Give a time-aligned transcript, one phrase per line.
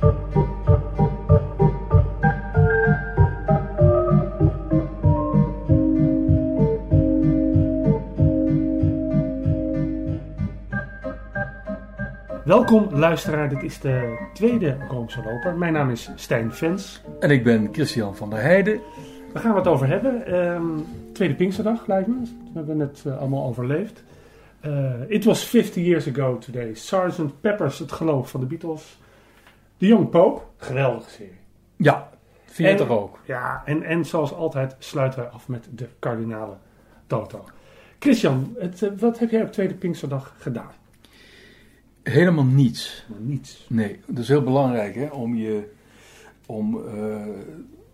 [0.00, 0.18] Welkom
[12.90, 15.54] luisteraar, dit is de tweede Roomse Loper.
[15.54, 17.02] Mijn naam is Stijn Vens.
[17.18, 18.80] En ik ben Christian van der Heijden.
[19.32, 20.26] We gaan het over hebben.
[20.26, 20.64] Ehm,
[21.12, 22.22] tweede Pinksterdag lijkt me.
[22.22, 24.04] We hebben het uh, allemaal overleefd.
[24.66, 26.74] Uh, it was 50 years ago today.
[26.74, 28.98] Sergeant Pepper's Het Geloof van de Beatles.
[29.80, 30.42] The Young Pope.
[30.56, 31.38] Geweldige serie.
[31.76, 32.10] Ja,
[32.44, 33.18] vind je toch ook?
[33.26, 36.56] Ja, en, en zoals altijd sluiten we af met de kardinale
[37.06, 37.44] Toto.
[37.98, 40.70] Christian, het, uh, wat heb jij op tweede Pinksterdag gedaan?
[42.02, 43.04] Helemaal niets.
[43.08, 43.66] Maar niets.
[43.68, 45.72] Nee, dat is heel belangrijk hè, om je
[46.46, 47.16] om, uh,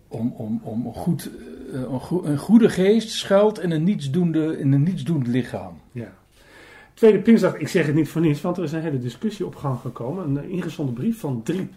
[0.07, 1.29] om, om, om goed,
[1.73, 5.81] uh, een, go een goede geest schuilt in een nietsdoende, in een nietsdoend lichaam.
[5.91, 6.13] Ja.
[6.97, 9.55] Tweede Pinsdag, ik zeg het niet voor niets, want er is een hele discussie op
[9.55, 10.37] gang gekomen.
[10.37, 11.69] Een ingezonden brief van drie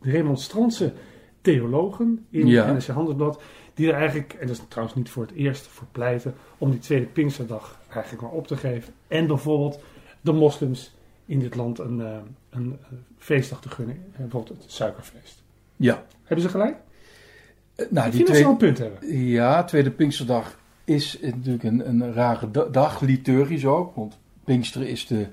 [0.00, 0.92] remonstrantse
[1.40, 2.72] theologen in Ja.
[2.72, 3.42] NSC Handelsblad.
[3.74, 6.80] Die er eigenlijk, en dat is trouwens niet voor het eerst, voor pleiten om die
[6.80, 8.92] Tweede Pinksterdag eigenlijk maar op te geven.
[9.08, 9.80] En bijvoorbeeld
[10.20, 10.94] de moslims
[11.26, 12.16] in dit land een, uh,
[12.50, 14.04] een uh, feestdag te gunnen.
[14.16, 15.42] Bijvoorbeeld het suikerfeest.
[15.76, 16.04] Ja.
[16.24, 16.76] Hebben ze gelijk?
[17.90, 19.16] nou, ik die vind twee, een punt hebben.
[19.16, 23.94] Ja, Tweede Pinksterdag is natuurlijk een, een rare da- dag, liturgisch ook.
[23.94, 24.18] Want
[24.48, 25.26] Pinksteren is de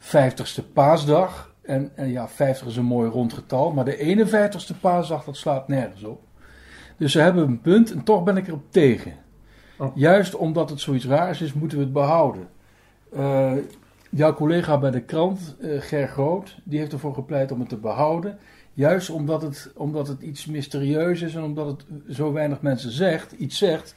[0.00, 1.54] 50ste paasdag.
[1.62, 3.72] En, en ja, 50 is een mooi rond getal.
[3.72, 6.22] Maar de 51ste paasdag, dat slaat nergens op.
[6.96, 9.12] Dus ze hebben een punt en toch ben ik erop tegen.
[9.78, 9.96] Oh.
[9.96, 12.48] Juist omdat het zoiets raars is, moeten we het behouden.
[13.16, 13.52] Uh,
[14.10, 17.76] jouw collega bij de krant, uh, Ger Groot, die heeft ervoor gepleit om het te
[17.76, 18.38] behouden.
[18.74, 21.84] Juist omdat het, omdat het iets mysterieus is en omdat het
[22.16, 23.94] zo weinig mensen zegt, iets zegt.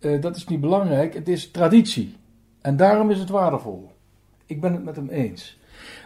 [0.00, 2.20] Uh, dat is niet belangrijk, het is traditie.
[2.62, 3.90] En daarom is het waardevol.
[4.46, 5.60] Ik ben het met hem eens.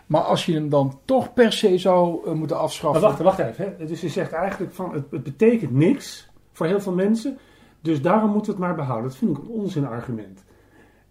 [0.07, 3.01] Maar als je hem dan toch per se zou uh, moeten afschaffen.
[3.01, 3.75] Maar wacht, wacht even.
[3.79, 3.87] Hè?
[3.87, 7.39] Dus je zegt eigenlijk van het, het, betekent niks voor heel veel mensen.
[7.81, 9.09] Dus daarom moeten we het maar behouden.
[9.09, 10.45] Dat vind ik een onzinargument.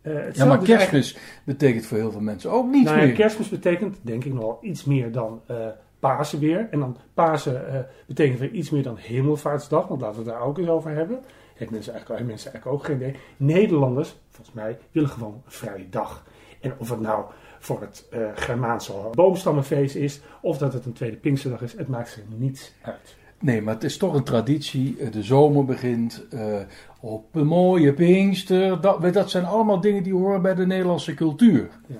[0.02, 1.42] Uh, ja, maar kerstmis eigenlijk...
[1.44, 3.14] betekent voor heel veel mensen ook niets nou, ja, meer.
[3.14, 5.58] Kerstmis betekent denk ik nog wel iets meer dan uh,
[6.00, 6.68] Pasen weer.
[6.72, 9.88] En dan Pasen betekent weer iets meer dan Hemelvaartsdag.
[9.88, 11.20] Want laten we het daar ook eens over hebben.
[11.56, 13.16] Heeft mensen eigenlijk, hebben mensen eigenlijk ook geen idee.
[13.38, 16.24] Nederlanders, volgens mij, willen gewoon een vrije dag.
[16.60, 17.26] En of het nou
[17.60, 22.16] voor het uh, Germaanse boomstammenfeest is, of dat het een tweede Pinksterdag is, het maakt
[22.16, 23.16] er niets uit.
[23.40, 25.10] Nee, maar het is toch een traditie.
[25.10, 26.58] De zomer begint uh,
[27.00, 28.82] op een mooie Pinkster.
[28.82, 31.70] Dat, dat, zijn allemaal dingen die horen bij de Nederlandse cultuur.
[31.88, 31.96] Ja.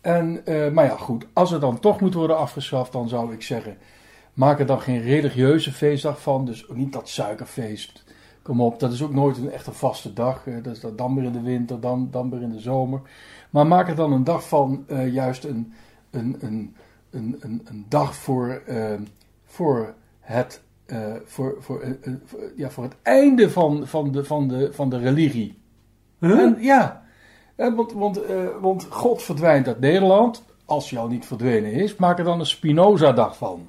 [0.00, 1.26] En, uh, maar ja, goed.
[1.32, 3.76] Als het dan toch moet worden afgeschaft, dan zou ik zeggen:
[4.32, 6.44] maak er dan geen religieuze feestdag van.
[6.44, 8.04] Dus ook niet dat suikerfeest.
[8.42, 10.44] Kom op, dat is ook nooit een echte vaste dag.
[10.62, 13.00] Dat is dat dan weer in de winter, dan, dan weer in de zomer.
[13.50, 15.72] Maar maak er dan een dag van, uh, juist een,
[16.10, 16.76] een, een,
[17.10, 18.94] een, een, een dag voor, uh,
[19.44, 24.72] voor het uh, voor, voor, voor, ja, voor het einde van, van, de, van, de,
[24.72, 25.58] van de religie.
[26.18, 26.38] Huh?
[26.38, 27.02] En, ja,
[27.56, 28.20] en want, want,
[28.60, 30.42] want God verdwijnt uit Nederland.
[30.64, 33.68] Als hij al niet verdwenen is, maak er dan een Spinoza-dag van.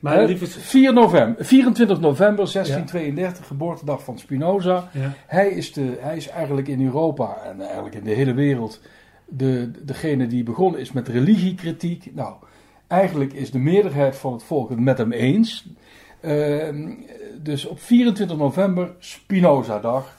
[0.00, 0.46] Maar lieve...
[0.46, 3.46] 4 november, 24 november 1632, ja.
[3.46, 4.88] geboortedag van Spinoza.
[5.26, 8.80] Hij, is de, hij is eigenlijk in Europa en eigenlijk in de hele wereld
[9.28, 12.14] de, degene die begonnen is met religiekritiek.
[12.14, 12.34] Nou,
[12.86, 15.68] eigenlijk is de meerderheid van het volk het met hem eens.
[16.20, 16.68] Uh,
[17.42, 20.16] dus op 24 november, Spinoza-dag.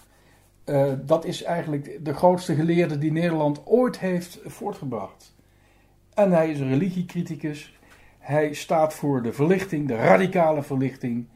[0.65, 5.35] Uh, dat is eigenlijk de grootste geleerde die Nederland ooit heeft voortgebracht.
[6.13, 7.78] En hij is een religiecriticus.
[8.19, 11.27] Hij staat voor de verlichting, de radicale verlichting.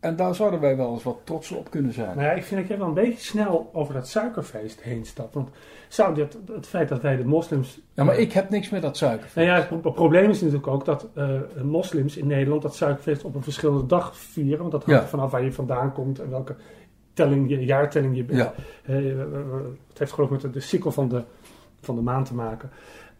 [0.00, 2.16] En daar zouden wij wel eens wat trots op kunnen zijn.
[2.16, 5.34] Nou ja, ik vind dat jij wel een beetje snel over dat suikerfeest heen stapt.
[5.34, 5.48] Want
[5.88, 7.80] zou dit, het feit dat wij de moslims...
[7.94, 9.34] Ja, maar ik heb niks met dat suikerfeest.
[9.34, 13.34] Nou ja, het probleem is natuurlijk ook dat uh, moslims in Nederland dat suikerfeest op
[13.34, 14.58] een verschillende dag vieren.
[14.58, 15.08] Want dat hangt Ja.
[15.08, 16.56] vanaf waar je vandaan komt en welke
[17.12, 18.38] telling je, jaartelling je bent.
[18.38, 18.52] Ja.
[18.94, 19.18] Uh,
[19.88, 21.22] het heeft geloof ik met de, de cykel van de,
[21.80, 22.70] van de maan te maken.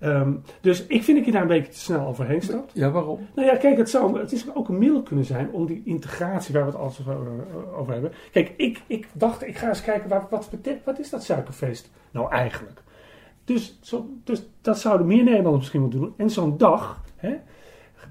[0.02, 2.72] Um, dus ik vind dat je daar een beetje te snel overheen stapt.
[2.74, 3.28] Ja, waarom?
[3.34, 6.54] Nou ja, kijk, het, zou, het is ook een middel kunnen zijn om die integratie
[6.54, 8.12] waar we het altijd over, over hebben.
[8.32, 10.50] Kijk, ik, ik dacht, ik ga eens kijken, wat, wat,
[10.84, 12.82] wat is dat suikerfeest nou eigenlijk?
[13.44, 16.14] Dus, zo, dus dat zouden meer Nederlanders misschien moeten doen.
[16.16, 17.34] En zo'n dag, hè,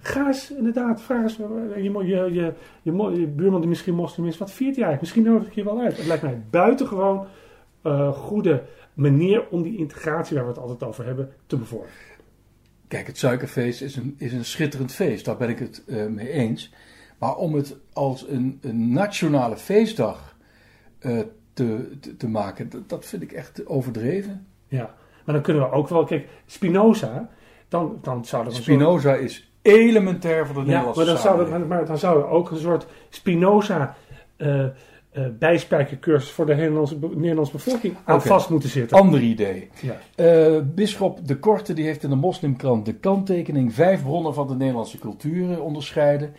[0.02, 4.38] ga eens inderdaad, vraag eens je, je, je, je, je buurman die misschien moslim is,
[4.38, 5.02] wat viert hij eigenlijk?
[5.02, 5.98] Misschien nodig ik je wel uit.
[5.98, 7.26] Het lijkt mij buitengewoon
[7.84, 8.64] uh, goede
[9.00, 11.94] manier om die integratie waar we het altijd over hebben te bevorderen.
[12.88, 16.30] Kijk, het suikerfeest is een, is een schitterend feest, daar ben ik het uh, mee
[16.30, 16.74] eens.
[17.18, 20.38] Maar om het als een, een nationale feestdag
[21.00, 21.20] uh,
[21.54, 24.48] te, te, te, maken, dat, dat, vind ik echt overdreven.
[24.68, 27.30] Ja, maar dan kunnen we ook wel, kijk, Spinoza,
[27.68, 31.68] dan, dan zouden we Spinoza is elementair voor de Ja, Nederlandse maar dan, zou samenleving.
[31.68, 33.96] maar, maar dan zou er ook een soort Spinoza
[34.38, 34.66] eh
[35.12, 38.98] eh, bijspijkercursus voor de Nederlandse, be- Nederlandse bevolking aan vast moeten zitten.
[38.98, 39.70] Ander idee.
[39.82, 39.98] Ja.
[40.16, 44.56] Eh Bisschop de Korte die heeft in de moslimkrant de kanttekening vijf bronnen van de
[44.56, 46.34] Nederlandse cultuur eh, onderscheiden.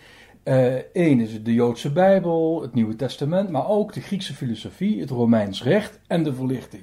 [0.92, 5.62] Eén is de Joodse Bijbel, het Nieuwe Testament, maar ook de Griekse filosofie, het Romeins
[5.62, 6.82] recht en de verlichting.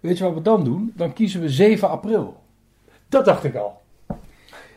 [0.00, 0.92] Weet je wat we dan doen?
[0.96, 2.36] Dan kiezen we 7 april.
[3.08, 3.80] Dat dacht ik al.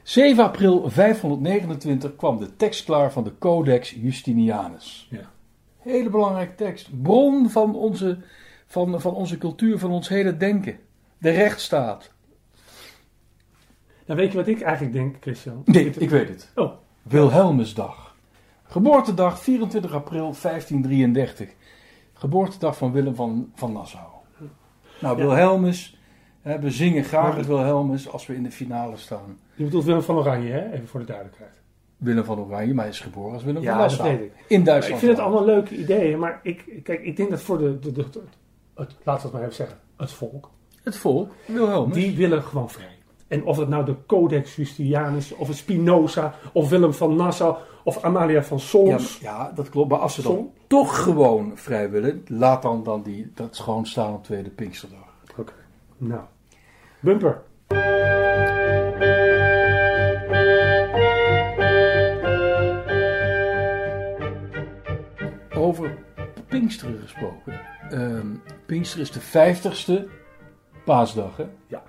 [0.03, 5.07] 7 april 529 kwam de tekst klaar van de Codex Justinianus.
[5.11, 5.31] Ja.
[5.89, 7.01] Hele belangrijke tekst.
[7.01, 8.17] Bron van onze,
[8.65, 10.77] van, van onze cultuur, van ons hele denken.
[11.17, 12.11] De rechtsstaat.
[14.05, 15.61] Nou, weet je wat ik eigenlijk denk, Christian?
[15.65, 16.51] Nee, ik weet het.
[16.55, 16.71] Oh,
[17.01, 18.15] Wilhelmusdag.
[18.63, 21.49] Geboortedag 24 april 1533.
[22.13, 24.07] Geboortedag van Willem van, van Nassau.
[25.01, 25.25] Nou, Ja.
[25.25, 25.97] Wilhelmus.
[26.41, 29.37] hè, we zingen graag het Wilhelmus als we in de finale staan.
[29.55, 30.71] je bedoelt Willem van Oranje, hè?
[30.71, 31.58] Even voor de duidelijkheid.
[31.99, 34.09] Willem van Oranje, maar hij is geboren als Willem Ja, van dat Nassau.
[34.17, 34.31] weet ik.
[34.47, 35.01] In Maar Duitsland.
[35.01, 37.91] ik vind het allemaal leuke ideeën, maar ik, kijk, ik denk dat voor de, de,
[37.91, 38.01] de-
[38.75, 40.49] het, laten we het maar even zeggen, het volk,
[40.83, 41.93] Het volk, Wilhelmus.
[41.95, 42.97] die willen gewoon vrij.
[43.27, 48.03] En of het nou de Codex Justinianus, of het Spinoza, of Willem van Nassau, of
[48.03, 49.89] Amalia van Ja, maar- ja, dat klopt.
[49.89, 54.13] Maar als ze dan toch gewoon vrij willen, laat dan, dan die, dat gewoon staan
[54.13, 55.13] op tweede Pinksterdag.
[55.37, 55.53] Oké.
[55.97, 56.21] Nou,
[56.99, 57.41] bumper.
[65.69, 65.97] Over
[66.47, 67.59] Pinksteren gesproken.
[67.89, 68.27] Ehm
[68.65, 70.07] Pinkster is de vijftigste
[70.83, 71.45] paasdag, hè?
[71.67, 71.83] Ja.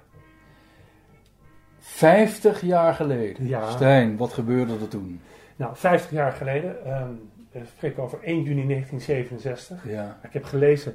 [1.78, 3.46] 50 jaar geleden.
[3.46, 3.70] Ja.
[3.70, 5.20] Stijn, wat gebeurde er toen?
[5.56, 7.12] Nou, 50 jaar geleden, ehm
[7.50, 9.88] we spreken over 1 juni 1967.
[9.88, 10.18] Ja.
[10.22, 10.94] Ik heb gelezen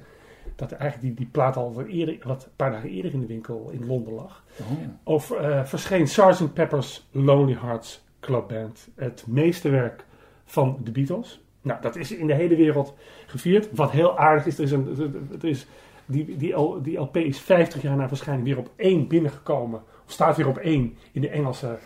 [0.56, 3.28] dat eigenlijk die, die plaat al wat, eerder, wat een paar dagen eerder in de
[3.28, 4.44] winkel in Londen lag.
[4.60, 4.66] Oh.
[5.04, 6.54] Over eh, verscheen Sgt.
[6.54, 8.88] Pepper's Lonely Hearts Club Band.
[8.96, 10.06] Het meesterwerk
[10.44, 11.45] van de Beatles.
[11.66, 12.94] Nou, dat is in de hele wereld
[13.26, 13.68] gevierd.
[13.72, 15.68] Wat heel aardig is, er is een, er is,
[16.06, 19.82] die, die, die LP is 50 jaar na verschijning weer op één binnengekomen.
[20.06, 21.78] Of staat weer op één in de Engelse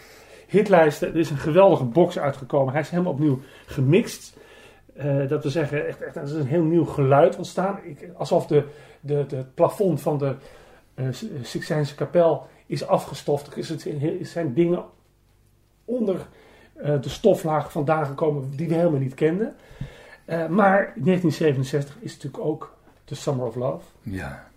[0.47, 1.07] hitlijsten.
[1.07, 2.73] Er is een geweldige box uitgekomen.
[2.73, 4.37] Hij is helemaal opnieuw gemixt.
[4.95, 7.79] Eh, dat we zeggen, echt, echt, er is een heel nieuw geluid ontstaan.
[7.83, 8.63] Ik, alsof de,
[8.99, 10.35] de, de, het plafond van de
[11.41, 13.55] Sixtijnse kapel is afgestoft.
[13.55, 14.85] Er zijn dingen
[15.85, 16.27] onder
[16.83, 19.55] de stoflaag vandaan gekomen die we helemaal niet kenden.
[20.25, 23.85] Eh, maar 1967 is natuurlijk ook The Summer of Love.
[24.01, 24.47] Ja.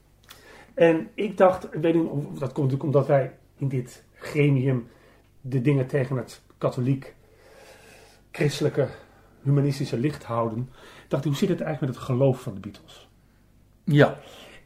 [0.74, 4.88] En ik dacht, weet niet, of- dat komt natuurlijk omdat wij in dit gremium
[5.40, 7.14] de dingen tegen het katholiek,
[8.30, 8.88] christelijke,
[9.42, 10.58] humanistische licht houden.
[11.04, 13.08] Ik dacht, hoe zit het eigenlijk met het geloof van de Beatles?
[13.84, 14.18] Ja.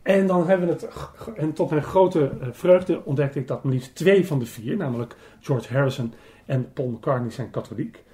[0.03, 0.89] En dan hebben we het,
[1.37, 4.77] en tot mijn grote eh, vreugde ontdekte ik dat maar liefst twee van de vier,
[4.77, 6.15] namelijk George Harrison
[6.47, 8.05] en Paul McCartney, zijn katholiek.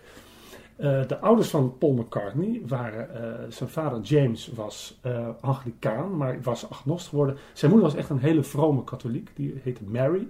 [0.76, 6.42] Eh, de ouders van Paul McCartney waren, eh, zijn vader James was eh Anglicaan, maar
[6.42, 7.36] was agnost geworden.
[7.52, 10.28] Zijn moeder was echt een hele vrome katholiek, die heette Mary.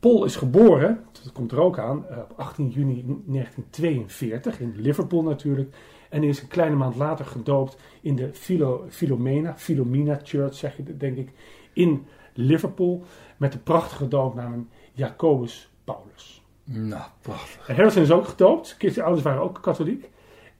[0.00, 5.76] Paul is geboren, dat komt er ook aan, op 18 juni 1942 in Liverpool natuurlijk.
[6.08, 10.96] En is een kleine maand later gedoopt in de Philo, Philomena, Philomena Church, zeg je
[10.96, 11.30] denk ik,
[11.72, 13.02] in Liverpool.
[13.36, 16.39] Met de prachtige doopnaam Jacobus Paulus.
[16.72, 17.68] Nou, prachtig.
[17.68, 18.76] En Harrison is ook gedoopt.
[18.78, 20.10] Zijn ouders waren ook katholiek.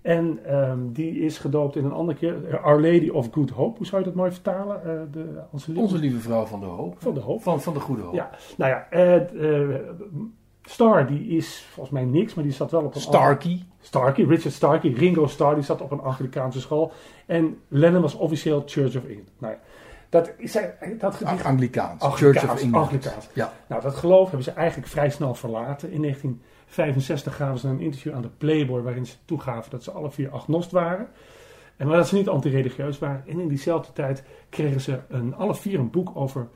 [0.03, 2.49] En ehm, die is gedoopt in een andere keer.
[2.49, 3.77] eh, Our Lady of Good Hope.
[3.77, 4.77] Hoe zou je dat mooi vertalen?
[4.85, 6.95] Eh, de, onze, Onze lieve vrouw van de hoop.
[6.99, 7.43] van de hoop.
[7.43, 8.15] Van, van de goede hoop.
[8.15, 8.87] Ja, nou ja.
[8.91, 9.75] eh,
[10.63, 13.63] Star, die is volgens mij niks, maar die zat wel op een Starkey.
[13.81, 16.93] Starkey, Richard Starkey, Ringo Starr, die zat op een Anglikaanse school.
[17.27, 19.29] En Lennon was officieel Church of England.
[19.39, 19.59] Nou ja,
[20.11, 20.53] dat is
[20.99, 21.43] dat Anglikaans.
[21.43, 22.85] Anglikaans, Church of England.
[22.85, 23.29] Anglikaans.
[23.33, 23.53] Ja.
[23.67, 25.91] Nou, dat geloof hebben ze eigenlijk vrij snel verlaten.
[25.91, 30.11] In 1965 gaven ze een interview aan de Playboy waarin ze toegaven dat ze alle
[30.11, 31.09] vier agnost waren.
[31.77, 33.23] En maar dat ze niet anti-religieus waren.
[33.27, 36.49] En in diezelfde tijd kregen ze een, alle vier een boek over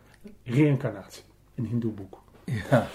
[0.42, 1.23] reïncarnatie.
[1.54, 2.23] Een hindoe boek.
[2.70, 2.87] Ja.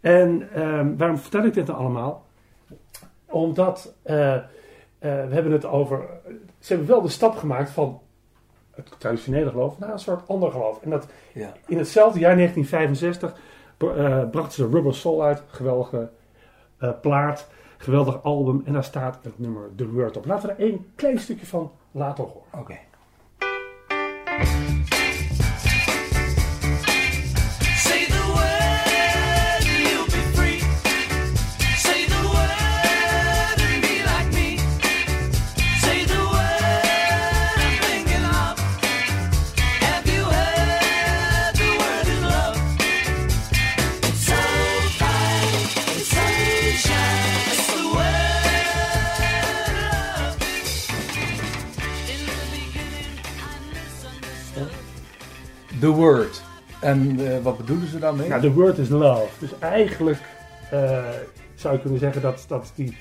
[0.00, 2.26] En ehm, waarom vertel ik dit dan allemaal?
[3.26, 4.42] Omdat eh, eh,
[4.98, 6.08] we hebben het over.
[6.58, 8.00] Ze hebben wel de stap gemaakt van
[8.76, 10.82] het traditionele geloof naar een soort ander geloof.
[10.82, 11.52] En dat ja.
[11.66, 13.40] in hetzelfde jaar 1965
[13.76, 15.42] br- eh, brachten ze Rubber Soul uit.
[15.46, 16.08] Geweldige
[16.78, 18.62] eh, plaat, geweldig album.
[18.64, 20.26] En daar staat het nummer The Word op.
[20.26, 22.60] Laten we er één klein stukje van laten horen.
[22.60, 22.78] Oké.
[55.86, 56.42] The Word.
[56.80, 58.28] En eh, wat bedoelen ze daarmee?
[58.28, 59.28] Nou, the word is love.
[59.38, 60.18] Dus eigenlijk
[60.70, 61.04] eh,
[61.54, 62.96] zou je kunnen zeggen dat, dat die,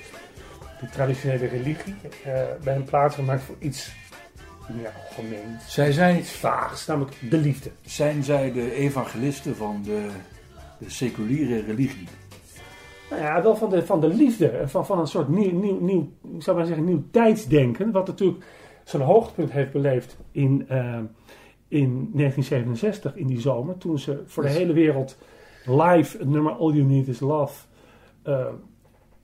[0.80, 3.92] die traditionele religie eh, bij hem plaats gemaakt voor iets
[4.82, 7.70] ja, algemeens, Zij zijn, iets vaags, namelijk de liefde.
[7.82, 10.08] zijn zij de evangelisten van de,
[10.78, 12.08] de seculiere religie?
[13.10, 14.48] Nou ja, wel van de, van de liefde.
[14.48, 17.92] en Van, van een soort nieuw, nieuw, nieuw, ik zou maar zeggen, nieuw tijdsdenken.
[17.92, 18.46] Wat natuurlijk
[18.84, 20.68] zijn hoogtepunt heeft beleefd in,
[21.76, 23.78] in 1967, in die zomer.
[23.78, 25.18] Toen ze voor de hele wereld
[25.66, 27.66] live het nummer All You Need Is Love
[28.24, 28.48] eh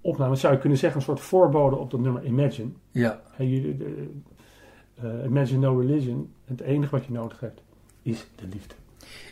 [0.03, 0.38] opnamen.
[0.38, 2.70] Zou je kunnen zeggen, een soort voorbode op dat nummer Imagine.
[2.91, 3.22] Ja.
[3.31, 4.10] Hè, jullie, de-
[5.01, 6.34] eh, Imagine No Religion.
[6.46, 7.62] Het enige wat je nodig hebt,
[8.01, 8.75] is de liefde.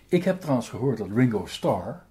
[0.08, 2.04] Ik heb trouwens gehoord dat Ringo Starr,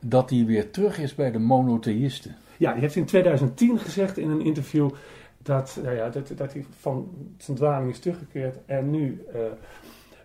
[0.00, 2.36] dat hij weer terug is bij de monotheïsten.
[2.56, 4.90] Ja, die heeft in 2010 gezegd in een interview
[5.38, 7.08] dat, nou ja, dat, dat hij van
[7.38, 9.40] zijn dwaling is teruggekeerd en nu eh,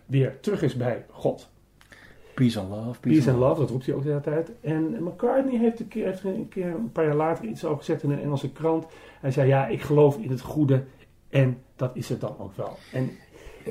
[0.08, 1.50] weer terug is bij God.
[2.34, 3.00] Peace and love.
[3.00, 4.52] Peace and love, dat roept hij ook de hele tijd.
[4.62, 7.78] En McCartney heeft een keer, heeft er een, keer een paar jaar later iets over
[7.78, 8.86] gezet in een Engelse krant.
[9.22, 10.84] Hij zei, ja, ik geloof in het goede
[11.30, 12.78] en dat is het dan ook wel.
[12.94, 13.10] En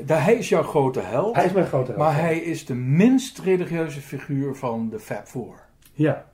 [0.04, 1.98] Daar, hij is jouw grote held, hij is mijn grote held.
[1.98, 5.60] maar hij is de minst religieuze figuur van de Fab Four.
[5.92, 6.30] Ja,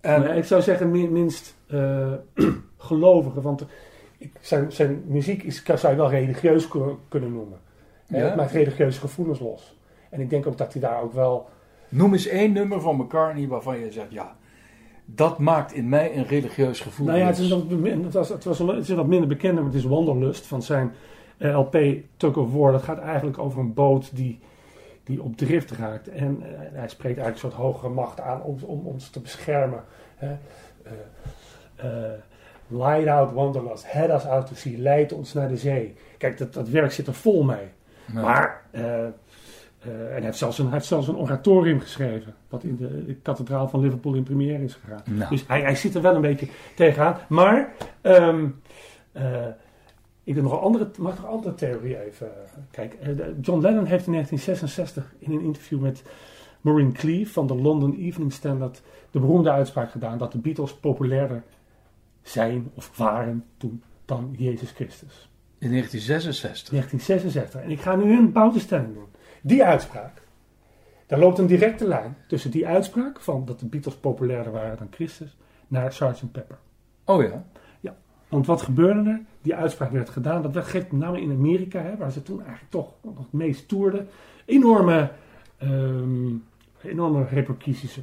[0.00, 2.12] En, maar ik zou zeggen min- minst eh,
[2.76, 3.66] gelovige, want
[4.18, 7.58] ik, zijn, zijn muziek is, zou je wel religieus kun- kunnen noemen.
[8.06, 8.24] Hè, Ja.
[8.24, 9.76] Het maakt religieuze gevoelens los.
[10.10, 11.48] En ik denk ook dat hij daar ook wel...
[11.88, 14.36] Noem eens één nummer van McCartney waarvan je zegt, ja,
[15.04, 17.06] dat maakt in mij een religieus gevoel.
[17.06, 19.54] Nou ja, het is, wat, het, was, het, was een, het is wat minder bekend,
[19.54, 20.92] maar het is Wanderlust van zijn
[21.38, 21.78] eh, LP
[22.16, 22.72] Tug of War.
[22.72, 24.38] Dat gaat eigenlijk over een boot die,
[25.04, 26.08] die op drift raakt.
[26.08, 29.84] En eh, hij spreekt eigenlijk een soort hogere macht aan om, om ons te beschermen.
[30.16, 30.36] Hè.
[31.76, 31.88] Eh,
[32.66, 35.94] Light out Wanderlust, head us out to sea, leid ons naar de zee.
[36.18, 37.68] Kijk, dat, dat werk zit er vol mee.
[38.12, 39.06] Maar, eh, eh,
[39.84, 43.14] en hij heeft, zelfs een, hij heeft zelfs een oratorium geschreven, wat in de, de
[43.14, 45.02] kathedraal van Liverpool in première is gegaan.
[45.04, 47.16] nou, Dus hij, hij zit er wel een beetje tegenaan.
[47.28, 48.46] Maar ehm,
[49.12, 49.46] eh,
[50.24, 52.28] ik heb nog een andere, mag nog een andere theorie even
[52.70, 53.16] kijken.
[53.16, 56.02] De- John Lennon heeft in 1966 in een interview met
[56.60, 61.42] Maureen Cleave van de London Evening Standard de beroemde uitspraak gedaan dat de Beatles populairder
[62.22, 65.28] zijn of waren toen dan Jezus Christus.
[65.64, 66.68] In 1966.
[66.68, 67.60] 1966.
[67.60, 69.08] En ik ga nu een bouwtestelling doen.
[69.42, 70.22] Die uitspraak.
[71.06, 74.88] Daar loopt een directe lijn tussen die uitspraak van dat de Beatles populairder waren dan
[74.90, 75.36] Christus
[75.68, 76.32] naar Sgt.
[76.32, 76.58] Pepper.
[77.04, 77.44] Oh ja,
[78.28, 79.20] Want wat gebeurde er?
[79.42, 80.42] Die uitspraak werd gedaan.
[80.42, 83.68] Dat werd met name in Amerika, hè, waar ze toen eigenlijk toch nog het meest
[83.68, 84.08] toerden.
[84.44, 85.10] Enorme,
[85.58, 86.32] ehm,
[86.82, 88.00] enorme repercussies.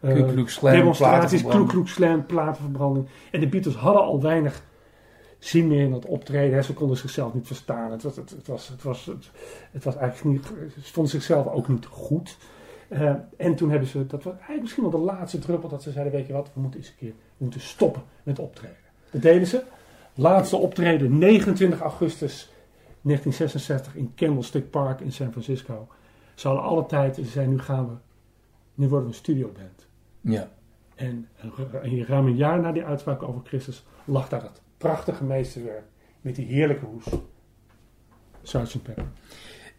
[0.00, 1.42] eh, eh, demonstraties.
[1.66, 3.06] Klux Klan, platenverbranding.
[3.30, 4.62] En de Beatles hadden al weinig
[5.40, 6.54] zin meer in dat optreden.
[6.56, 6.62] Hè.
[6.62, 7.90] Ze konden zichzelf niet verstaan.
[7.90, 9.30] Het was, het, het was, het was, het,
[9.70, 10.46] het was eigenlijk niet,
[10.84, 12.36] ze vonden zichzelf ook niet goed.
[12.88, 15.90] Eh, en toen hebben ze, dat was eigenlijk misschien wel de laatste druppel, dat ze
[15.90, 18.76] zeiden, weet je wat, we moeten eens een keer we moeten stoppen met optreden.
[19.10, 19.62] Dat deden ze.
[20.14, 22.50] Laatste optreden 29 augustus
[23.02, 25.88] 1966 in Candlestick Park in San Francisco.
[26.34, 27.94] Ze hadden alle tijd en ze zeiden, nu gaan we,
[28.74, 29.86] nu worden we een studioband.
[30.20, 30.50] ja.
[30.94, 31.28] En
[31.82, 35.84] een- ruim een jaar na die uitspraak over Christus lag daar dat prachtige meesterwerk
[36.20, 37.04] met die heerlijke hoes.
[38.42, 38.82] Sgt.
[38.82, 39.04] Pepper.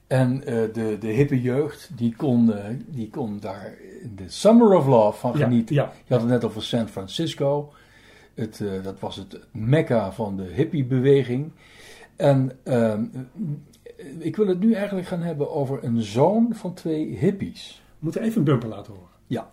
[0.08, 4.74] En eh, de, de hippe jeugd, die kon, eh, die kon daar in de Summer
[4.74, 5.76] of Love van genieten.
[5.76, 5.92] ja.
[6.06, 7.74] Je had het net over San Francisco.
[8.34, 11.52] Het, eh, dat was het mekka van de hippiebeweging.
[12.16, 13.04] En ehm,
[13.84, 17.82] eh, ik wil het nu eigenlijk gaan hebben over een zoon van twee hippies.
[17.88, 19.10] We moeten even een bumper laten horen.
[19.28, 19.50] Ja.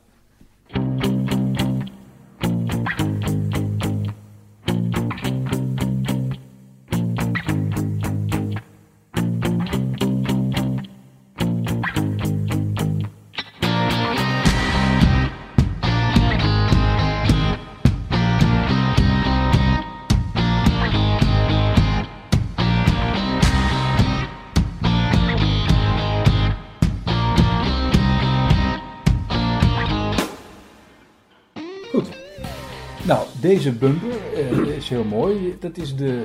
[33.49, 35.57] Deze bumper eh, is heel mooi.
[35.61, 36.23] Dat is de,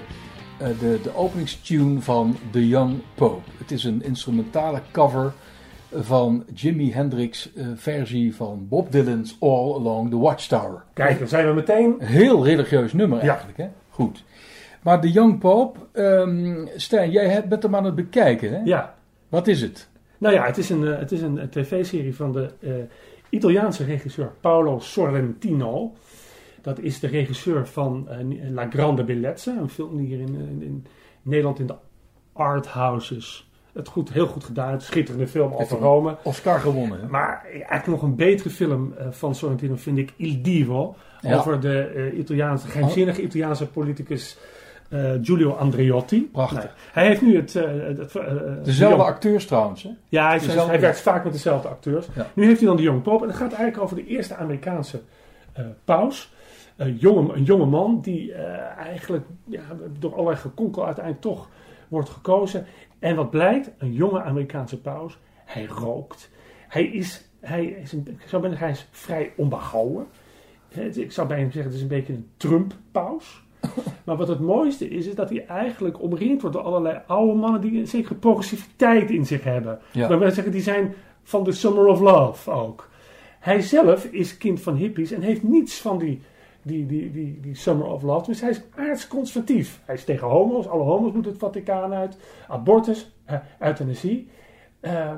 [0.58, 3.50] eh, de, de openingstune van The Young Pope.
[3.58, 5.34] Het is een instrumentale cover
[5.94, 10.84] van Jimi Hendrix' eh, versie van Bob Dylan's All Along the Watchtower.
[10.94, 11.96] Kijk, dan zijn we meteen.
[12.00, 13.30] Een heel religieus nummer Ja.
[13.30, 13.68] eigenlijk, hè?
[13.90, 14.24] Goed.
[14.82, 18.62] Maar The Young Pope, ehm Stijn, jij bent hem aan het bekijken, hè?
[18.64, 18.96] Ja.
[19.30, 19.90] Wat is het?
[20.18, 22.50] Nou ja, het is een, het is een, tv-serie van de
[23.30, 25.94] Italiaanse regisseur Paolo Sorrentino.
[26.64, 28.18] Dat is de regisseur van eh,
[28.52, 30.86] La Grande Bellezza, een film die hier in, in, in
[31.22, 31.76] Nederland in de
[32.34, 34.82] arthouses het goed, heel goed gedaan.
[34.82, 36.18] Schitterende film over Rome.
[36.24, 37.00] Oscar gewonnen.
[37.02, 37.08] hè?
[37.08, 40.96] Maar eigenlijk nog een betere film eh, van Sorrentino vind ik Il Divo.
[41.22, 41.38] Ja.
[41.38, 41.80] Over de
[42.12, 44.38] eh, Italiaanse, geheimzinnige Italiaanse politicus
[44.90, 46.30] eh, Giulio Andreotti.
[46.32, 46.58] Prachtig.
[46.64, 47.56] Nou, hij heeft nu het...
[47.56, 47.98] eh, eh,
[48.64, 49.84] Dezelfde Young- acteurs trouwens.
[49.84, 49.90] Hè?
[50.10, 52.08] Ja, hij, dezelfde- hij werkt vaak met dezelfde acteurs.
[52.16, 52.28] Ja.
[52.34, 53.24] Nu heeft hij dan de Young Pope.
[53.24, 55.02] En het gaat eigenlijk over de eerste Amerikaanse
[55.54, 56.34] eh, paus.
[56.76, 59.62] Een jonge, een jonge man die eh, eigenlijk ja,
[60.00, 61.50] door allerlei gekonkel uiteindelijk toch
[61.88, 62.66] wordt gekozen.
[63.00, 65.18] En wat blijkt, een jonge Amerikaanse paus.
[65.46, 66.30] Hij rookt.
[66.68, 70.08] Hij is, hij is, een, ik zou bijna hij is vrij onbehouden.
[70.94, 73.44] Ik zou bijna zeggen, het is een beetje een Trump-paus.
[74.06, 77.62] Maar wat het mooiste is, is dat hij eigenlijk omringd wordt door allerlei oude mannen
[77.62, 79.80] die een zekere progressiviteit in zich hebben.
[79.92, 80.08] Ja.
[80.08, 82.90] Maar wij zeggen, die zijn van de Summer of Love ook.
[83.40, 86.22] Hij zelf is kind van hippies en heeft niets van die,
[86.64, 88.26] die, die, die, die Summer of Love.
[88.26, 89.82] Dus hij is aardsconservatief.
[89.86, 90.68] Hij is tegen homo's.
[90.68, 92.18] Alle homo's moeten het Vaticaan uit.
[92.48, 94.30] Abortus, eh, euthanasie.
[94.80, 95.16] Eh,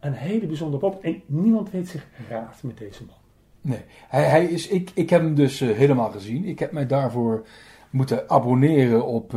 [0.00, 1.04] een hele bijzondere pop.
[1.04, 3.16] En niemand weet zich raad met deze man.
[3.60, 6.44] Nee, hij, hij is, ik, ik heb hem dus eh, helemaal gezien.
[6.44, 7.46] Ik heb mij daarvoor
[7.90, 9.34] moeten abonneren op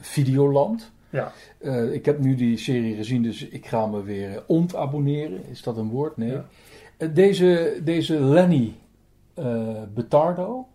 [0.00, 0.92] Videoland.
[1.10, 1.32] Ja.
[1.92, 5.48] Ik heb nu die serie gezien, dus ik ga me weer ontabonneren.
[5.50, 6.16] Is dat een woord?
[6.16, 6.30] Nee.
[6.30, 7.06] Ja.
[7.06, 8.74] Deze, deze Lenny
[9.36, 9.46] eh
[9.94, 10.66] Betardo,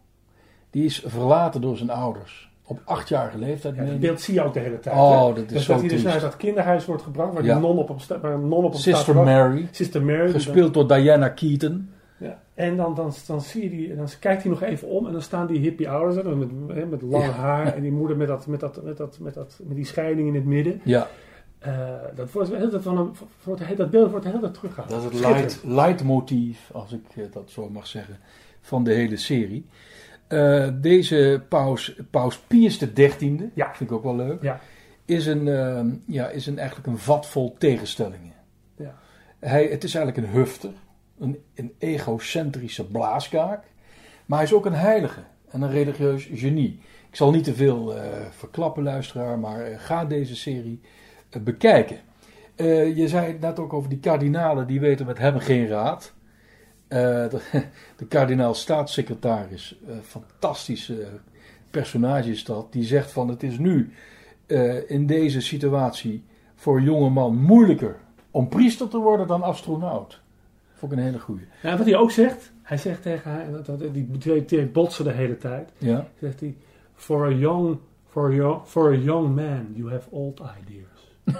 [0.69, 2.49] die is verlaten door zijn ouders.
[2.65, 3.75] Op achtjarige leeftijd.
[3.75, 4.95] Ja, dat beeld zie je ook de hele tijd.
[4.95, 5.33] Oh, hè?
[5.33, 7.53] dat is dus zo dat hij dus naar dat kinderhuis wordt gebracht, waar, Ja.
[7.53, 9.15] die non op, hem sta- waar een non op hem staat Sister.
[9.15, 10.31] Mary, Sister Mary.
[10.31, 11.89] gespeeld door Diana Keaton.
[12.17, 12.39] Ja.
[12.53, 15.21] En dan, dan, dan zie je die, dan kijkt hij nog even om en dan
[15.21, 17.31] staan die hippie ouders er met, hè, met lang Ja.
[17.31, 20.27] haar en die moeder met, dat, met, dat, met, dat, met, dat, met die scheiding
[20.27, 20.81] in het midden.
[20.83, 21.07] Ja,
[21.59, 24.89] Eh, dat, wordt, dat, van een, dat beeld wordt heel erg teruggehaald.
[24.91, 28.17] dat is het leidmotief, als ik eh, dat zo mag zeggen,
[28.61, 29.65] van de hele serie.
[30.27, 33.73] Eh, deze paus, paus Pius XIII, Ja.
[33.75, 34.59] vind ik ook wel leuk, Ja.
[35.05, 38.33] is, een, eh, ja, is een, eigenlijk een vat vol tegenstellingen.
[38.75, 38.97] Ja.
[39.39, 40.71] Hij, het is eigenlijk een hufter,
[41.19, 43.63] een, een egocentrische blaaskaak,
[44.25, 46.79] maar hij is ook een heilige en een religieus genie.
[47.09, 50.81] Ik zal niet te veel eh, verklappen, luisteraar, maar eh, ga deze serie
[51.43, 51.97] bekijken.
[52.95, 56.13] Je zei het net ook over die kardinalen, die weten met hem geen raad.
[56.91, 56.99] Eh,
[57.29, 57.39] de,
[57.97, 61.07] de kardinaal staatssecretaris, eh, fantastische
[61.69, 63.93] personage is dat, die zegt van het is nu
[64.45, 66.23] eh, in deze situatie
[66.55, 67.95] voor een jonge man moeilijker
[68.31, 70.19] om priester te worden dan astronaut.
[70.73, 71.45] Vond ik een hele goeie.
[71.61, 73.47] Ja, wat hij ook zegt, hij zegt tegen haar,
[73.91, 76.55] die twee, twee botsen de hele tijd, Ja, zegt hij,
[76.95, 77.77] for a young,
[78.09, 81.13] for a young, for a young man, you have old ideas.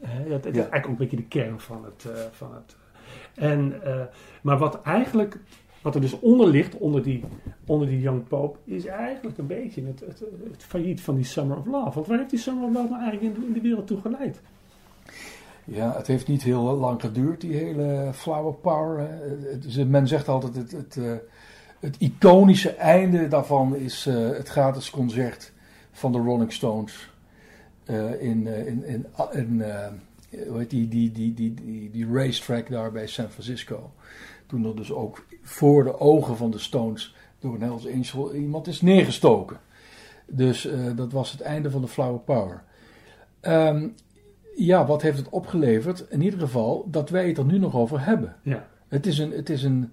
[0.00, 0.68] Hè, dat, dat is Ja.
[0.68, 2.06] eigenlijk ook een beetje de kern van het.
[2.32, 2.76] van het
[3.34, 4.00] en, eh,
[4.42, 5.38] maar wat eigenlijk,
[5.82, 7.24] wat er dus onder ligt, onder die,
[7.66, 11.66] onder die Young Pope, is eigenlijk een beetje het, het, failliet van die Summer of
[11.66, 11.94] Love.
[11.94, 14.40] Want waar heeft die Summer of Love nou eigenlijk in, de- in wereld toe geleid?
[15.64, 19.08] ja, het heeft niet heel lang geduurd, die hele flower power.
[19.86, 21.12] Men zegt altijd het, het, eh,
[21.80, 25.52] het iconische einde daarvan is eh, het gratis concert
[25.92, 27.10] van de Rolling Stones.
[28.20, 29.86] in, in, in, in eh,
[30.48, 33.92] hoe heet die, die, die, die, die, die racetrack daar bij San Francisco.
[34.46, 38.66] Toen er dus ook voor de ogen van de Stones door een Hells Angel iemand
[38.66, 39.56] is neergestoken.
[40.26, 42.62] Dus eh, dat was het einde van de Flower Power.
[43.40, 43.88] Ehm,
[44.56, 46.06] ja, wat heeft het opgeleverd?
[46.10, 48.36] In ieder geval dat wij het er nu nog over hebben.
[48.42, 48.66] Ja.
[48.88, 49.92] Het is een, het is een,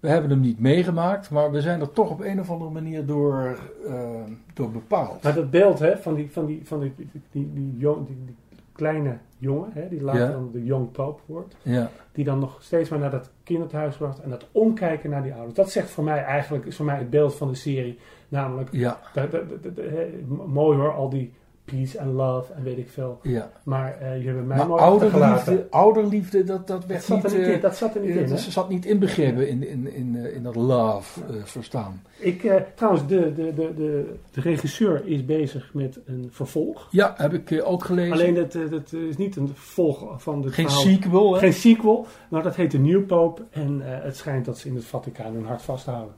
[0.00, 3.06] we hebben hem niet meegemaakt, maar we zijn er toch op een of andere manier
[3.06, 4.20] door, eh,
[4.54, 5.22] door bepaald.
[5.22, 7.74] Maar dat beeld hè, van, die, van, die, van die, die, die, die-
[8.06, 8.36] die
[8.74, 10.30] kleine jongen, hè, die later Ja.
[10.30, 14.20] dan de Young Pope wordt, Ja, die dan nog steeds maar naar dat kinderthuis wordt
[14.20, 15.54] en dat omkijken naar die ouders.
[15.54, 17.98] Dat zegt voor mij eigenlijk, is voor mij het beeld van de serie.
[18.28, 19.28] Namelijk, ja, de,
[19.62, 21.32] de, de- mooi hoor, al die
[21.64, 23.18] peace en love en weet ik veel.
[23.22, 23.50] ja.
[23.62, 27.32] Maar eh je hebt mij Maar ouderliefde, ouderliefde, dat, dat Dat werd zat niet...
[27.32, 27.60] er niet eh, in.
[27.60, 28.24] Dat zat er niet in.
[28.24, 28.36] eh, hè?
[28.36, 32.02] Ze zat niet inbegrepen in, in, in, eh, in dat love eh, verstaan.
[32.18, 36.88] Ik, eh, trouwens, de, de, de, de, de regisseur is bezig met een vervolg.
[36.90, 38.12] Ja, heb ik eh, ook gelezen.
[38.12, 41.38] Alleen dat, eh, dat is niet een vervolg van de Geen sequel, hè?
[41.38, 43.42] Geen sequel, maar dat heet de New Pope.
[43.50, 46.14] En eh, het schijnt dat ze in het Vaticaan hun hart vasthouden.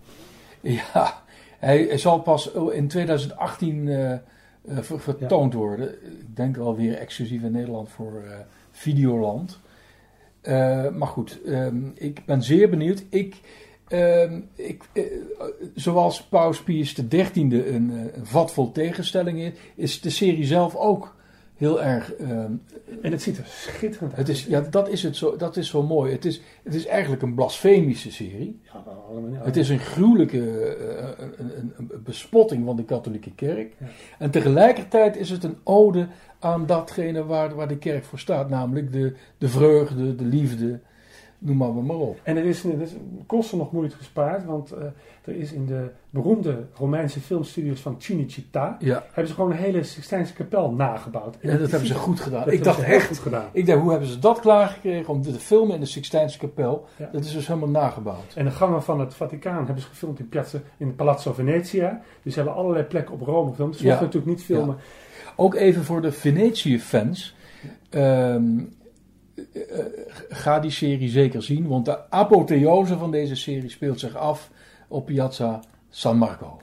[0.61, 1.23] Ja,
[1.59, 3.89] hij, hij zal pas in 2018
[4.69, 5.91] eh, ver- vertoond worden.
[6.05, 8.39] Ik denk alweer exclusief in Nederland voor eh,
[8.71, 9.59] Videoland.
[10.41, 13.05] Eh, maar goed, ehm, ik ben zeer benieuwd.
[13.09, 13.37] Ik,
[13.89, 14.85] ehm, ik,
[15.75, 21.16] zoals Paus Pius XIII een, een vat vol tegenstellingen is, is de serie zelf ook
[21.57, 22.15] heel erg.
[22.15, 22.53] ehm,
[23.03, 24.27] En het ziet er schitterend uit.
[24.27, 26.13] het is, ja, dat is, het zo, dat is zo mooi.
[26.13, 28.61] Het is, het is eigenlijk een blasfemische serie.
[28.63, 29.45] Ja, allemaal, ja.
[29.45, 30.39] Het is een gruwelijke
[30.75, 33.75] eh, een, een, een bespotting van de katholieke kerk.
[33.79, 33.87] Ja.
[34.19, 38.49] En tegelijkertijd is het een ode aan datgene waar, waar de kerk voor staat.
[38.49, 40.81] Namelijk de, de vreugde, de liefde,
[41.39, 42.21] noem maar, maar op.
[42.23, 42.91] En er is, er is
[43.27, 44.85] kosten nog moeite gespaard, want eh,
[45.25, 49.83] er is in de beroemde Romeinse filmstudios van Cinecittà, Ja, hebben ze gewoon een hele
[49.83, 51.37] Sixtijnse kapel nagebouwd.
[51.41, 52.45] en dat hebben ze goed gedaan.
[52.45, 53.49] Dat ik dacht echt, goed gedaan.
[53.53, 56.87] ik dacht, hoe hebben ze dat klaargekregen om te filmen in de Sixtijnse kapel?
[56.97, 57.09] Ja.
[57.13, 58.35] Dat is dus helemaal nagebouwd.
[58.35, 62.01] En de gangen van het Vaticaan hebben ze gefilmd in, Piazza, in Palazzo Venezia.
[62.23, 63.73] Dus ze hebben allerlei plekken op Rome gefilmd.
[63.73, 63.93] Dus ze Ja.
[63.93, 64.77] mochten natuurlijk niet filmen.
[65.37, 67.35] Ook even voor de Venetië-fans.
[67.91, 68.59] Ehm,
[69.37, 69.87] eh, eh,
[70.29, 74.51] ga die serie zeker zien, want de apotheose van deze serie speelt zich af
[74.89, 76.61] op Piazza San Marco.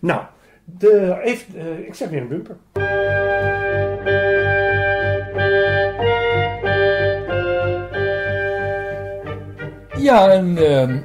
[0.00, 0.24] Nou,
[0.64, 2.56] de, even, eh, ik zeg weer een bumper.
[9.98, 10.56] Ja, en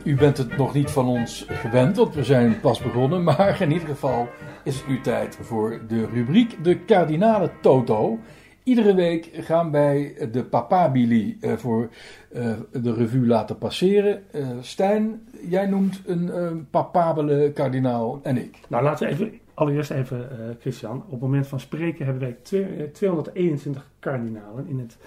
[0.04, 3.24] u bent het nog niet van ons gewend, want we zijn pas begonnen.
[3.34, 4.28] Maar in ieder geval
[4.64, 8.20] is het nu tijd voor de rubriek De Kardinale Toto.
[8.64, 11.90] Iedere week gaan wij de papabili eh, voor
[12.32, 14.24] eh, de revue laten passeren.
[14.32, 18.60] Eh, Stijn, jij noemt een papabele kardinaal en ik.
[18.68, 20.98] Nou, laten we even, allereerst even, Christian.
[21.06, 24.98] Op het moment van spreken hebben wij twee- eh, 221 kardinalen in, het,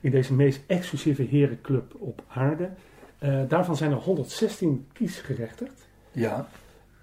[0.00, 2.70] in deze meest exclusieve herenclub op aarde.
[3.48, 5.88] Daarvan zijn er 116 kiesgerechtigd.
[6.12, 6.46] Ja,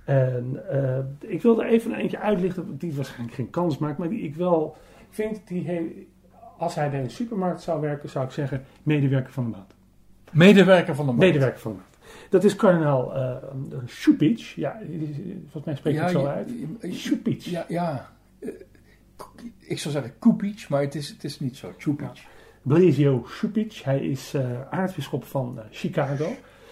[0.05, 4.09] En eh, ik wil er even een eentje uitlichten die waarschijnlijk geen kans maakt, maar
[4.09, 4.75] die ik wel
[5.13, 6.07] vind, die he-
[6.57, 9.73] als hij bij een supermarkt zou werken, zou ik zeggen medewerker van de maand.
[10.31, 11.23] medewerker van de maand.
[11.23, 11.91] Medewerker van de maand.
[12.29, 13.35] Dat is kardinaal eh
[13.85, 14.55] Šupić.
[14.55, 14.77] Ja,
[15.41, 16.49] volgens mij spreekt Ja, het zo uit.
[16.81, 17.43] Šupić.
[17.49, 18.09] Ja, ja.
[18.39, 18.49] Eh,
[19.59, 21.73] ik zou zeggen Kupic, maar het is, het is niet zo.
[21.77, 22.25] Čupic.
[22.61, 23.83] Blasio Šupić.
[23.83, 26.27] Hij is eh aartsbisschop van Chicago.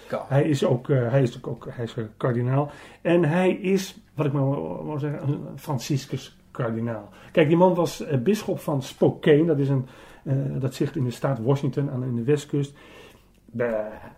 [0.10, 0.26] Ja.
[0.28, 2.72] Hij is ook, hij is ook hij is, kardinaal.
[3.02, 4.50] En hij is, wat ik maar
[4.86, 7.10] wil zeggen, een Franciscus kardinaal.
[7.32, 9.46] Kijk, die man was eh, bisschop van Spokane.
[9.46, 9.86] Dat, is een,
[10.24, 12.74] eh, dat zit in de staat Washington aan in de westkust.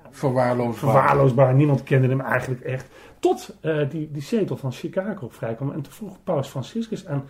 [0.09, 0.91] Verwaarloosbaar.
[0.91, 2.87] verwaarloosbaar, niemand kende hem eigenlijk echt.
[3.19, 5.71] Tot eh, die, die zetel van Chicago vrijkwam.
[5.71, 7.23] En toen vroeg Paus Franciscus aan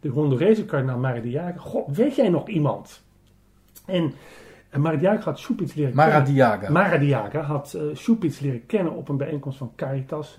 [0.00, 1.58] de Hondurese kardinaal Maradiaga...
[1.58, 3.02] Goh, weet jij nog iemand?
[3.86, 4.12] En
[4.74, 6.72] uh, Maradiaga had Šupić leren kennen.
[6.72, 7.40] Maradiaga.
[7.40, 7.76] Had
[8.08, 10.38] uh, leren kennen op een bijeenkomst van Caritas.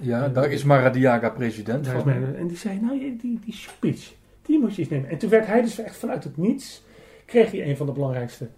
[0.00, 2.12] Ja, daar is Maradiaga president Daar is van.
[2.36, 5.10] en die zei, nou die, die, die Šupić, die moet je eens nemen.
[5.10, 6.82] En toen werd hij dus echt vanuit het niets...
[7.24, 8.48] kreeg hij een van de belangrijkste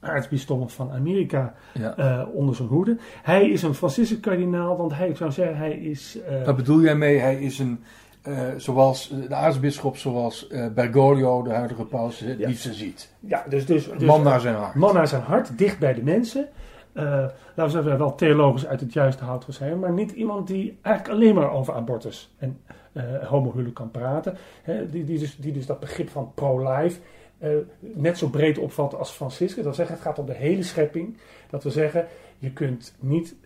[0.00, 1.96] aartsbistommen van Amerika Ja.
[1.96, 2.96] eh, onder zijn hoede.
[3.22, 6.18] Hij is een Franciscus kardinaal, want hij, zou zeggen, hij is...
[6.28, 7.80] eh, Daar bedoel jij mee, hij is een,
[8.22, 12.48] eh, zoals de aartsbisschop zoals Bergoglio, de huidige paus, het Ja.
[12.48, 13.12] liefste ziet.
[13.20, 14.74] ja, dus, dus, dus Man naar zijn hart.
[14.74, 16.48] man naar zijn hart, dicht bij de mensen.
[16.96, 20.78] Eh, laten we zeggen, wel theologisch uit het juiste hout zijn, maar niet iemand die
[20.82, 22.60] eigenlijk alleen maar over abortus en
[22.92, 24.36] eh homohuwelijk kan praten.
[24.62, 27.00] Hè, die, die, dus, die dus dat begrip van pro-life
[27.38, 29.54] eh, net zo breed opvat als Franciscus.
[29.54, 31.16] Dat wil zeggen, het gaat om de hele schepping.
[31.50, 32.06] Dat wil zeggen,
[32.38, 33.36] je kunt niet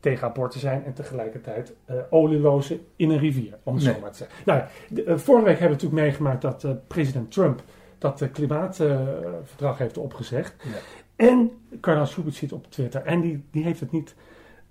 [0.00, 1.74] tegen abortus zijn en tegelijkertijd
[2.10, 3.94] olielozen in een rivier, om het Nee.
[3.94, 4.36] zo maar te zeggen.
[4.46, 7.62] Nou, de- vorige week hebben we natuurlijk meegemaakt dat president Trump
[7.98, 10.54] dat klimaatverdrag heeft opgezegd.
[10.64, 10.70] Ja.
[11.18, 11.50] En
[11.80, 13.02] Kardinaal Schubert zit op Twitter.
[13.02, 14.14] En die, die heeft het niet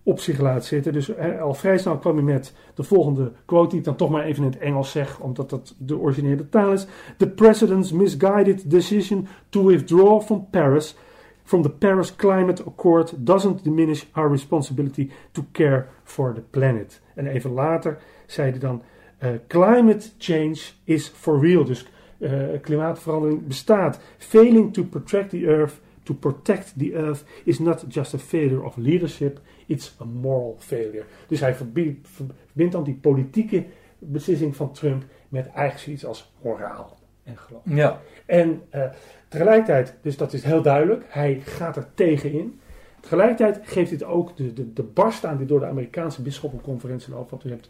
[0.04, 0.94] op zich laten zitten.
[0.94, 4.10] Dus eh, al vrij snel kwam hij met de volgende quote, die ik dan toch
[4.10, 6.88] maar even in het Engels zeg, omdat dat de originele taal is.
[7.18, 10.96] The president's misguided decision to withdraw from Paris,
[11.44, 17.02] from the Paris Climate Accord, doesn't diminish our responsibility to care for the planet.
[17.14, 18.82] En even later zei hij dan,
[19.18, 21.64] eh, climate change is for real.
[21.64, 21.88] Dus
[22.20, 22.32] eh,
[22.62, 24.00] klimaatverandering bestaat.
[24.18, 25.74] Failing to protect the earth,
[26.08, 31.04] to protect the earth is not just a failure of leadership, it's a moral failure.
[31.28, 33.66] Dus hij verbindt dan die politieke
[34.00, 37.62] beslissing van Trump met eigenlijk zoiets als moraal en geloof.
[37.64, 38.84] Ja, En eh,
[39.28, 42.60] tegelijkertijd, dus dat is heel duidelijk, hij gaat er tegenin.
[43.00, 47.30] Tegelijkertijd geeft dit ook de, de, de barst aan die door de Amerikaanse bisschoppenconferentie loopt.
[47.30, 47.70] Want u hebt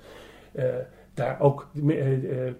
[0.51, 0.65] eh,
[1.13, 2.51] daar ook uh,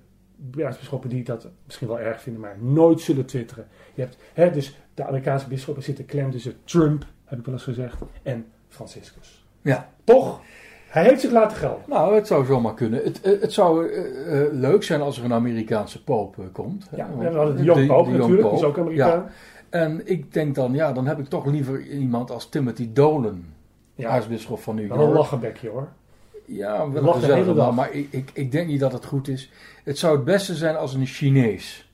[0.60, 3.67] aartsbisschoppen die dat misschien wel erg vinden, maar nooit zullen twitteren.
[3.93, 7.63] Je hebt hè, dus de Amerikaanse bisschoppen zitten klem tussen Trump, heb ik wel eens
[7.63, 9.45] gezegd, en Franciscus.
[9.62, 9.89] ja.
[10.04, 10.41] Toch?
[10.88, 11.84] Hij heeft zich laten gelden.
[11.88, 13.04] Nou, het zou zomaar kunnen.
[13.04, 16.88] Het, eh, het zou eh, eh, leuk zijn als er een Amerikaanse poop komt.
[16.95, 19.10] Ja, hè, we want hadden de de Pope natuurlijk, die is ook Amerikaan.
[19.10, 19.30] Ja.
[19.69, 23.43] En ik denk dan, ja, dan heb ik toch liever iemand als Timothy Dolan,
[23.95, 25.17] Ja, aartsbisschop van New wel een York.
[25.17, 25.88] lachenbekje hoor.
[26.47, 29.51] Ja, wel een gezellige maar ik, ik, ik denk niet dat het goed is.
[29.83, 31.91] Het zou het beste zijn als een Chinees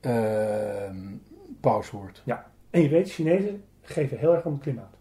[0.00, 0.96] ehm,
[1.60, 2.22] paus wordt.
[2.24, 2.50] Ja.
[2.70, 4.96] En je weet, Chinezen geven heel erg om het klimaat.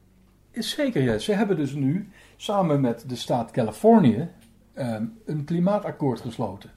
[0.52, 1.18] Is zeker, ja.
[1.18, 4.30] Ze hebben dus nu samen met de staat Californië
[4.74, 6.72] ehm, een klimaatakkoord gesloten.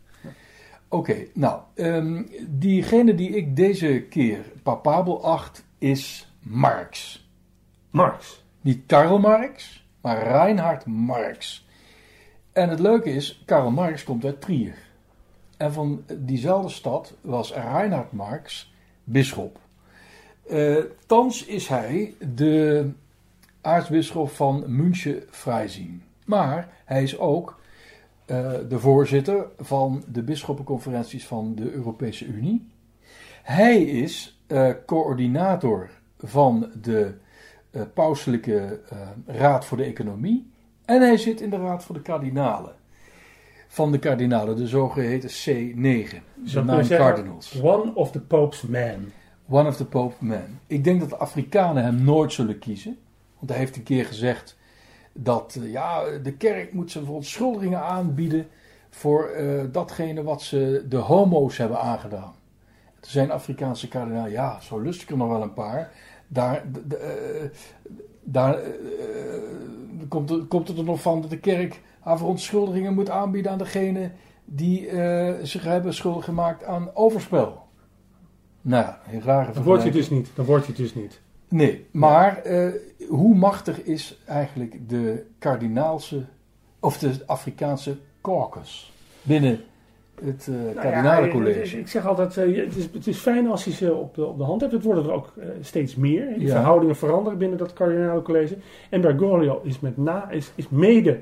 [0.88, 7.24] Oké, nou, ehm, diegene die ik deze keer papabel acht is Marx.
[7.90, 8.44] Marx.
[8.60, 11.65] Niet Karl Marx, maar Reinhard Marx.
[12.56, 14.74] En het leuke is, Karl Marx komt uit Trier.
[15.56, 19.58] En van diezelfde stad was Reinhard Marx bisschop.
[20.48, 22.90] Eh, thans is hij de
[23.60, 26.00] aartsbisschop van München-Freising.
[26.24, 27.60] Maar hij is ook
[28.24, 32.68] eh, de voorzitter van de bisschoppenconferenties van de Europese Unie.
[33.42, 37.14] Hij is eh, coördinator van de
[37.94, 38.80] pauselijke
[39.26, 40.54] Raad voor de Economie.
[40.86, 42.74] En hij zit in de Raad voor de Kardinalen.
[43.68, 45.74] Van de kardinalen, de zogeheten C9.
[45.74, 47.60] De Nine Cardinals.
[47.62, 49.12] One of the Pope's men.
[49.48, 50.60] One of the Pope Men.
[50.66, 52.98] Ik denk dat de Afrikanen hem nooit zullen kiezen.
[53.38, 54.56] Want hij heeft een keer gezegd
[55.12, 58.48] dat eh, ja, de kerk moet zijn verontschuldigingen aanbieden
[58.90, 62.34] voor eh, datgene wat ze de homo's hebben aangedaan.
[63.00, 65.92] Er zijn Afrikaanse kardinalen, ja, zo lust ik er nog wel een paar.
[66.28, 67.44] Daar, eh,
[68.22, 69.42] daar eh, eh,
[70.08, 73.58] komt, het, komt het er nog van dat de kerk haar verontschuldigingen moet aanbieden aan
[73.58, 74.10] degene
[74.44, 74.88] die
[75.42, 77.64] zich hebben schuldig gemaakt aan overspel.
[78.60, 80.28] Nou, ja, een rare Dan word je dus niet.
[80.34, 81.20] Dan word je dus niet.
[81.48, 82.42] Nee, maar
[83.08, 86.24] hoe machtig is eigenlijk de kardinaalse
[86.80, 89.60] of de Afrikaanse caucus binnen
[90.24, 91.78] het eh Nou ja, kardinalencollege?
[91.78, 94.38] ik, zeg altijd, eh, het, is, het is fijn als je ze op de, op
[94.38, 94.72] de hand hebt.
[94.72, 96.28] Het worden er ook eh, steeds meer.
[96.34, 96.54] Die Ja.
[96.54, 98.56] verhoudingen veranderen binnen dat kardinalencollege.
[98.90, 101.18] En Bergoglio is, met na, is, is mede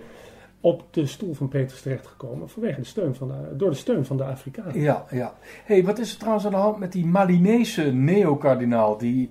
[0.61, 4.17] op de stoel van Petrus terechtgekomen vanwege de steun van de, door de steun van
[4.17, 4.81] de Afrikanen.
[4.81, 5.35] Ja, ja.
[5.65, 9.31] hey, wat is er trouwens aan de hand met die Malinese neokardinaal die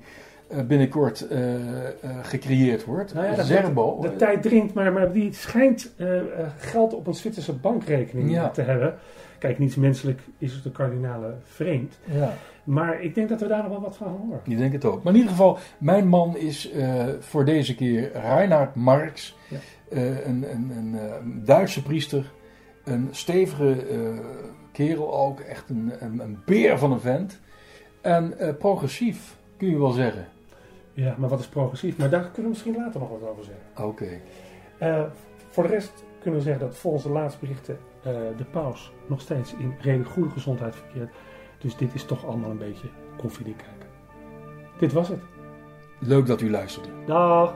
[0.68, 3.13] binnenkort eh, eh, gecreëerd wordt?
[3.13, 4.02] Nou ja, dat Zerbo.
[4.02, 6.26] De tijd dringt, maar, maar die schijnt eh, eh,
[6.58, 8.50] geld op een Zwitserse bankrekening Ja.
[8.50, 8.96] te hebben.
[9.39, 12.00] Kijk, niets menselijk is de kardinalen vreemd.
[12.12, 12.34] Ja.
[12.63, 14.39] Maar ik denk dat we daar nog wel wat van horen.
[14.44, 15.04] Ik denk het ook.
[15.04, 19.38] Maar in ieder geval, mijn man is eh, voor deze keer Reinhard Marx.
[19.50, 19.58] Ja.
[19.89, 21.13] Eh, een, een, een eh,
[21.46, 22.32] Duitse priester.
[22.84, 23.98] Een stevige eh,
[24.72, 25.39] kerel ook.
[25.39, 27.39] Echt een, een, een beer van een vent.
[28.02, 30.28] En eh, progressief, kun je wel zeggen.
[30.93, 31.97] Ja, maar wat is progressief?
[31.97, 33.86] Maar daar kunnen we misschien later nog wat over zeggen.
[33.86, 34.19] Oké.
[34.77, 35.03] Eh,
[35.49, 39.21] voor de rest kunnen we zeggen dat volgens de laatste berichten eh, de paus nog
[39.21, 41.13] steeds in redelijk goede gezondheid verkeert.
[41.58, 43.89] Dus dit is toch allemaal een beetje koffiedik kijken.
[44.79, 45.21] Dit was het.
[45.99, 46.89] Leuk dat u luisterde.
[47.06, 47.56] Dag!